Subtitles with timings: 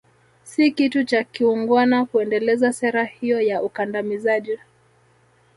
[0.43, 4.59] Si kitu cha kiungwana kuendeleza sera hiyo ya ukandamizaji